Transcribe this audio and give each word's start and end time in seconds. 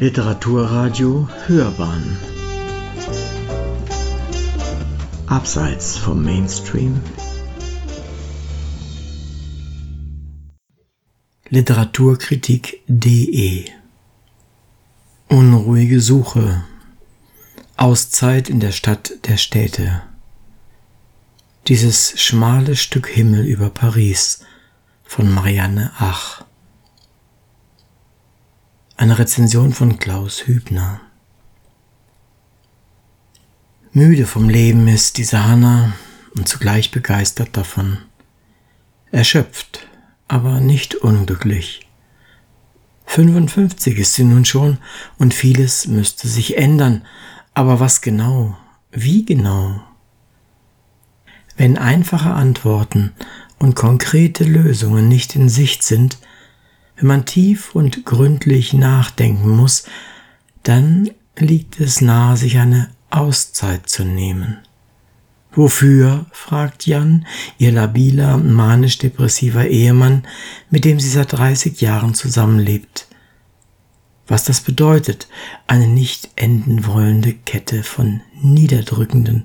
Literaturradio 0.00 1.28
Hörbahn. 1.46 2.18
Abseits 5.28 5.96
vom 5.96 6.24
Mainstream. 6.24 7.00
Literaturkritik.de 11.48 13.66
Unruhige 15.28 16.00
Suche. 16.00 16.64
Auszeit 17.76 18.50
in 18.50 18.58
der 18.58 18.72
Stadt 18.72 19.12
der 19.28 19.36
Städte. 19.36 20.02
Dieses 21.68 22.20
schmale 22.20 22.74
Stück 22.74 23.06
Himmel 23.06 23.46
über 23.46 23.70
Paris 23.70 24.40
von 25.04 25.32
Marianne 25.32 25.92
Ach 25.98 26.44
eine 28.96 29.18
Rezension 29.18 29.72
von 29.72 29.98
Klaus 29.98 30.46
Hübner. 30.46 31.00
Müde 33.92 34.26
vom 34.26 34.48
Leben 34.48 34.86
ist 34.88 35.18
diese 35.18 35.44
Hanna 35.44 35.92
und 36.36 36.48
zugleich 36.48 36.90
begeistert 36.90 37.56
davon. 37.56 37.98
Erschöpft, 39.10 39.86
aber 40.28 40.60
nicht 40.60 40.94
unglücklich. 40.96 41.86
55 43.06 43.98
ist 43.98 44.14
sie 44.14 44.24
nun 44.24 44.44
schon 44.44 44.78
und 45.18 45.34
vieles 45.34 45.86
müsste 45.86 46.28
sich 46.28 46.56
ändern, 46.56 47.04
aber 47.52 47.80
was 47.80 48.00
genau? 48.00 48.56
Wie 48.90 49.24
genau? 49.24 49.80
Wenn 51.56 51.78
einfache 51.78 52.30
Antworten 52.30 53.12
und 53.58 53.74
konkrete 53.76 54.44
Lösungen 54.44 55.08
nicht 55.08 55.36
in 55.36 55.48
Sicht 55.48 55.82
sind, 55.82 56.18
wenn 56.96 57.06
man 57.06 57.24
tief 57.24 57.74
und 57.74 58.04
gründlich 58.04 58.72
nachdenken 58.72 59.48
muss, 59.50 59.84
dann 60.62 61.10
liegt 61.36 61.80
es 61.80 62.00
nahe, 62.00 62.36
sich 62.36 62.58
eine 62.58 62.90
Auszeit 63.10 63.88
zu 63.88 64.04
nehmen. 64.04 64.58
Wofür? 65.52 66.26
fragt 66.32 66.86
Jan, 66.86 67.26
ihr 67.58 67.70
labiler, 67.70 68.38
manisch-depressiver 68.38 69.66
Ehemann, 69.66 70.24
mit 70.70 70.84
dem 70.84 70.98
sie 70.98 71.08
seit 71.08 71.32
30 71.32 71.80
Jahren 71.80 72.14
zusammenlebt. 72.14 73.06
Was 74.26 74.44
das 74.44 74.62
bedeutet, 74.62 75.28
eine 75.66 75.86
nicht 75.86 76.30
enden 76.36 76.86
wollende 76.86 77.34
Kette 77.34 77.82
von 77.82 78.22
niederdrückenden, 78.42 79.44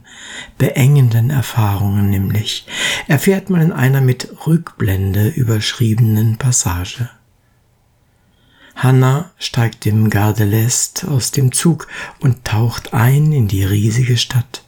beengenden 0.57 1.29
Erfahrungen 1.29 2.09
nämlich, 2.09 2.65
erfährt 3.07 3.49
man 3.49 3.61
in 3.61 3.71
einer 3.71 4.01
mit 4.01 4.47
Rückblende 4.47 5.27
überschriebenen 5.27 6.37
Passage. 6.37 7.09
Hannah 8.81 9.31
steigt 9.37 9.85
im 9.85 10.09
Gare 10.09 10.33
de 10.33 10.45
l'Est 10.45 11.05
aus 11.05 11.31
dem 11.31 11.51
Zug 11.51 11.89
und 12.21 12.45
taucht 12.45 12.93
ein 12.93 13.33
in 13.33 13.49
die 13.49 13.65
riesige 13.65 14.15
Stadt. 14.15 14.63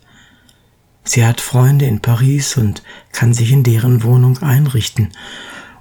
Sie 1.06 1.26
hat 1.26 1.40
Freunde 1.40 1.86
in 1.86 2.02
Paris 2.02 2.58
und 2.58 2.84
kann 3.14 3.34
sich 3.34 3.54
in 3.54 3.64
deren 3.64 4.04
Wohnung 4.04 4.38
einrichten. 4.40 5.14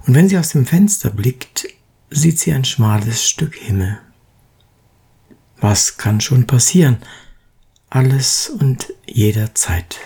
Und 0.07 0.15
wenn 0.15 0.29
sie 0.29 0.37
aus 0.37 0.49
dem 0.49 0.65
Fenster 0.65 1.09
blickt, 1.09 1.67
sieht 2.09 2.39
sie 2.39 2.53
ein 2.53 2.63
schmales 2.63 3.27
Stück 3.27 3.55
Himmel. 3.55 3.99
Was 5.57 5.97
kann 5.97 6.21
schon 6.21 6.47
passieren? 6.47 6.99
Alles 7.89 8.49
und 8.49 8.93
jederzeit. 9.05 9.99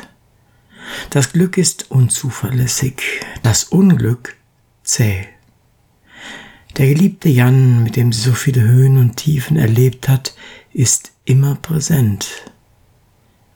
Das 1.12 1.32
Glück 1.32 1.60
ist 1.60 1.92
unzuverlässig, 1.92 3.04
das 3.44 3.66
Unglück 3.66 4.36
zäh. 4.84 5.28
Der 6.78 6.88
geliebte 6.88 7.30
Jan, 7.30 7.84
mit 7.84 7.96
dem 7.96 8.12
sie 8.12 8.22
so 8.22 8.34
viele 8.34 8.62
Höhen 8.62 8.98
und 8.98 9.16
Tiefen 9.16 9.56
erlebt 9.56 10.10
hat, 10.10 10.36
ist 10.74 11.14
immer 11.24 11.56
präsent. 11.56 12.52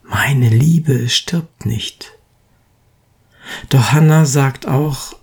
Meine 0.03 0.49
Liebe 0.49 1.09
stirbt 1.09 1.65
nicht. 1.65 2.13
Doch 3.69 3.91
Hannah 3.91 4.25
sagt 4.25 4.67
auch, 4.67 5.15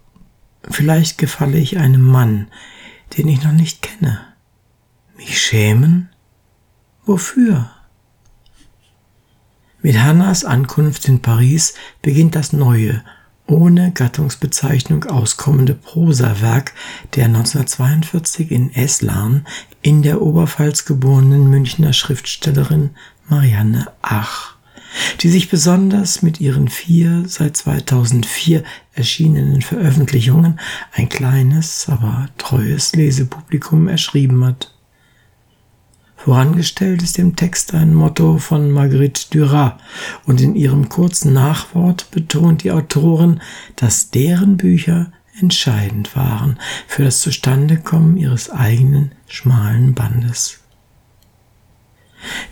vielleicht 0.68 1.16
gefalle 1.16 1.58
ich 1.58 1.78
einem 1.78 2.02
Mann, 2.02 2.48
den 3.16 3.28
ich 3.28 3.42
noch 3.42 3.52
nicht 3.52 3.82
kenne. 3.82 4.20
Mich 5.16 5.40
schämen? 5.40 6.10
Wofür? 7.06 7.70
Mit 9.80 9.98
Hannas 9.98 10.44
Ankunft 10.44 11.06
in 11.08 11.22
Paris 11.22 11.74
beginnt 12.02 12.34
das 12.34 12.52
Neue 12.52 13.02
ohne 13.46 13.92
Gattungsbezeichnung 13.92 15.04
auskommende 15.04 15.74
Prosawerk 15.74 16.72
der 17.14 17.26
1942 17.26 18.50
in 18.50 18.74
Eslarn 18.74 19.46
in 19.82 20.02
der 20.02 20.20
Oberpfalz 20.22 20.84
geborenen 20.84 21.48
Münchner 21.48 21.92
Schriftstellerin 21.92 22.90
Marianne 23.28 23.86
Ach, 24.02 24.56
die 25.20 25.28
sich 25.28 25.48
besonders 25.48 26.22
mit 26.22 26.40
ihren 26.40 26.68
vier 26.68 27.24
seit 27.26 27.56
2004 27.56 28.62
erschienenen 28.94 29.62
Veröffentlichungen 29.62 30.58
ein 30.92 31.08
kleines, 31.08 31.88
aber 31.88 32.28
treues 32.38 32.94
Lesepublikum 32.94 33.88
erschrieben 33.88 34.44
hat. 34.44 34.75
Vorangestellt 36.16 37.02
ist 37.02 37.18
im 37.18 37.36
Text 37.36 37.74
ein 37.74 37.94
Motto 37.94 38.38
von 38.38 38.70
Marguerite 38.70 39.26
Duras 39.30 39.74
und 40.24 40.40
in 40.40 40.56
ihrem 40.56 40.88
kurzen 40.88 41.32
Nachwort 41.32 42.10
betont 42.10 42.64
die 42.64 42.72
Autorin, 42.72 43.40
dass 43.76 44.10
deren 44.10 44.56
Bücher 44.56 45.12
entscheidend 45.38 46.16
waren 46.16 46.58
für 46.88 47.04
das 47.04 47.20
Zustandekommen 47.20 48.16
ihres 48.16 48.50
eigenen 48.50 49.12
schmalen 49.28 49.94
Bandes. 49.94 50.60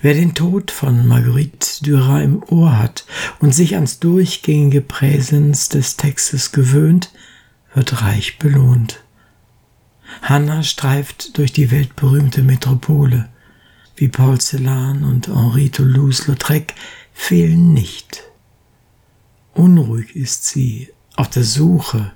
Wer 0.03 0.15
den 0.15 0.35
Tod 0.35 0.71
von 0.71 1.07
Marguerite 1.07 1.83
Duras 1.83 2.23
im 2.23 2.43
Ohr 2.45 2.79
hat 2.79 3.07
und 3.41 3.55
sich 3.55 3.75
ans 3.75 3.99
durchgängige 3.99 4.83
Präsens 4.83 5.69
des 5.69 5.97
Textes 5.97 6.53
gewöhnt, 6.53 7.11
wird 7.75 8.03
reich 8.03 8.39
belohnt. 8.39 9.03
Hannah 10.23 10.63
streift 10.63 11.39
durch 11.39 11.53
die 11.53 11.71
weltberühmte 11.71 12.43
Metropole 12.43 13.29
wie 13.97 14.09
Paul 14.09 14.39
und 15.03 15.29
Henri 15.29 15.71
Toulouse-Lautrec 15.71 16.75
fehlen 17.13 17.73
nicht. 17.73 18.25
Unruhig 19.55 20.17
ist 20.17 20.47
sie, 20.47 20.91
auf 21.17 21.31
der 21.31 21.45
Suche, 21.45 22.13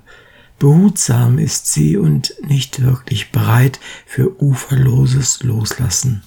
behutsam 0.59 1.39
ist 1.39 1.71
sie 1.71 1.97
und 1.97 2.33
nicht 2.41 2.83
wirklich 2.83 3.31
bereit 3.31 3.79
für 4.05 4.41
uferloses 4.41 5.41
Loslassen. 5.43 6.23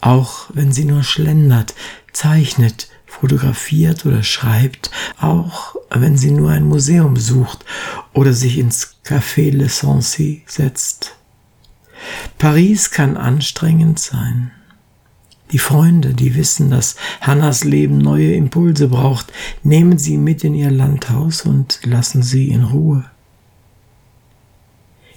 Auch 0.00 0.50
wenn 0.52 0.72
sie 0.72 0.84
nur 0.84 1.02
schlendert, 1.02 1.74
zeichnet, 2.12 2.88
fotografiert 3.06 4.06
oder 4.06 4.22
schreibt, 4.22 4.90
auch 5.20 5.76
wenn 5.90 6.16
sie 6.16 6.30
nur 6.30 6.50
ein 6.50 6.64
Museum 6.64 7.14
besucht 7.14 7.64
oder 8.12 8.32
sich 8.32 8.58
ins 8.58 8.96
Café 9.04 9.50
Le 9.50 9.68
Sancy 9.68 10.42
setzt. 10.46 11.16
Paris 12.38 12.90
kann 12.90 13.16
anstrengend 13.16 13.98
sein. 13.98 14.50
Die 15.52 15.58
Freunde, 15.58 16.14
die 16.14 16.34
wissen, 16.34 16.70
dass 16.70 16.96
Hannas 17.20 17.62
Leben 17.64 17.98
neue 17.98 18.32
Impulse 18.34 18.88
braucht, 18.88 19.32
nehmen 19.62 19.98
sie 19.98 20.16
mit 20.16 20.44
in 20.44 20.54
ihr 20.54 20.70
Landhaus 20.70 21.42
und 21.42 21.80
lassen 21.84 22.22
sie 22.22 22.48
in 22.48 22.64
Ruhe. 22.64 23.04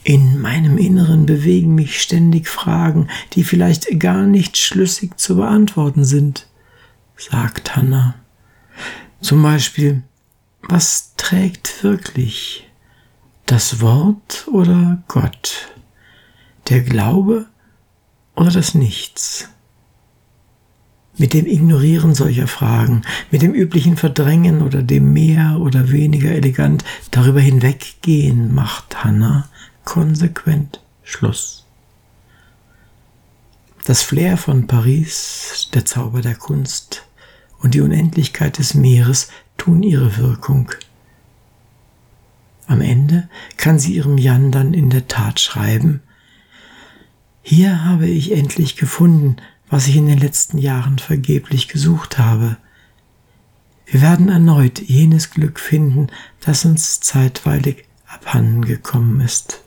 In 0.04 0.40
meinem 0.40 0.78
Inneren 0.78 1.26
bewegen 1.26 1.74
mich 1.74 2.02
ständig 2.02 2.48
Fragen, 2.48 3.08
die 3.34 3.44
vielleicht 3.44 4.00
gar 4.00 4.24
nicht 4.24 4.58
schlüssig 4.58 5.18
zu 5.18 5.38
beantworten 5.38 6.04
sind, 6.04 6.48
sagt 7.18 7.76
Hannah. 7.76 8.16
Zum 9.22 9.42
Beispiel, 9.42 10.04
was 10.62 11.14
trägt 11.18 11.84
wirklich? 11.84 12.70
Das 13.46 13.82
Wort 13.82 14.48
oder 14.52 15.02
Gott? 15.08 15.75
Der 16.68 16.82
Glaube 16.82 17.46
oder 18.36 18.52
das 18.52 18.74
Nichts? 18.74 19.50
Mit 21.18 21.34
dem 21.34 21.46
Ignorieren 21.46 22.14
solcher 22.14 22.48
Fragen, 22.48 23.04
mit 23.32 23.42
dem 23.42 23.54
üblichen 23.54 23.96
Verdrängen 23.96 24.62
oder 24.62 24.84
dem 24.84 25.14
mehr 25.14 25.60
oder 25.62 25.92
weniger 25.92 26.32
elegant 26.32 26.84
darüber 27.12 27.40
hinweggehen, 27.40 28.54
macht 28.54 29.04
Hannah 29.04 29.48
konsequent 29.86 30.82
Schluss. 31.04 31.66
Das 33.86 34.02
Flair 34.02 34.36
von 34.36 34.68
Paris, 34.68 35.70
der 35.74 35.86
Zauber 35.86 36.22
der 36.22 36.36
Kunst 36.36 37.08
und 37.62 37.76
die 37.76 37.82
Unendlichkeit 37.82 38.58
des 38.58 38.74
Meeres 38.74 39.30
tun 39.58 39.84
ihre 39.84 40.18
Wirkung. 40.18 40.72
Am 42.68 42.82
Ende 42.82 43.30
kann 43.58 43.80
sie 43.80 43.96
ihrem 43.96 44.18
Jan 44.18 44.52
dann 44.52 44.74
in 44.74 44.90
der 44.90 45.08
Tat 45.08 45.40
schreiben, 45.40 46.02
hier 47.48 47.86
habe 47.86 48.08
ich 48.08 48.32
endlich 48.32 48.76
gefunden, 48.76 49.38
was 49.70 49.88
ich 49.88 49.98
in 49.98 50.08
den 50.08 50.18
letzten 50.18 50.58
Jahren 50.58 50.98
vergeblich 50.98 51.68
gesucht 51.68 52.18
habe. 52.18 52.58
Wir 53.86 54.02
werden 54.02 54.30
erneut 54.30 54.82
jenes 54.82 55.30
Glück 55.30 55.60
finden, 55.60 56.08
das 56.40 56.66
uns 56.66 57.02
zeitweilig 57.02 57.86
abhanden 58.08 58.66
gekommen 58.66 59.22
ist. 59.22 59.62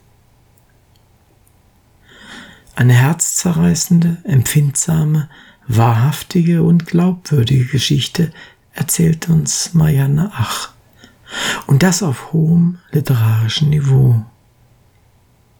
Eine 2.75 2.95
herzzerreißende, 2.95 4.17
empfindsame, 4.25 5.29
wahrhaftige 5.65 6.63
und 6.63 6.85
glaubwürdige 6.85 7.63
Geschichte 7.63 8.33
erzählt 8.73 9.29
uns 9.29 9.73
Marianne 9.73 10.33
Ach. 10.35 10.73
Und 11.65 11.81
das 11.81 12.03
auf 12.03 12.33
hohem 12.33 12.79
literarischen 12.91 13.69
Niveau. 13.69 14.25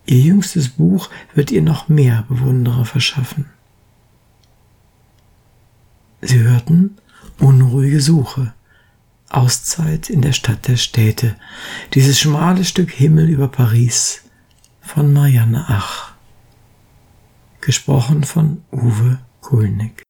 Ihr 0.05 0.19
jüngstes 0.19 0.69
Buch 0.69 1.09
wird 1.35 1.51
ihr 1.51 1.61
noch 1.61 1.87
mehr 1.87 2.25
Bewunderer 2.27 2.85
verschaffen. 2.85 3.45
Sie 6.21 6.39
hörten 6.39 6.97
Unruhige 7.39 8.01
Suche, 8.01 8.53
Auszeit 9.29 10.09
in 10.09 10.21
der 10.21 10.33
Stadt 10.33 10.67
der 10.67 10.75
Städte, 10.75 11.37
dieses 11.93 12.19
schmale 12.19 12.65
Stück 12.65 12.91
Himmel 12.91 13.29
über 13.29 13.47
Paris 13.47 14.23
von 14.81 15.13
Marianne 15.13 15.65
Ach. 15.69 16.13
Gesprochen 17.61 18.23
von 18.23 18.63
Uwe 18.71 19.19
Kulnig. 19.39 20.03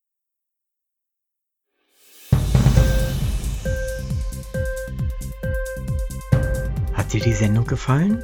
Hat 6.94 7.13
dir 7.13 7.21
die 7.21 7.33
Sendung 7.33 7.65
gefallen? 7.65 8.24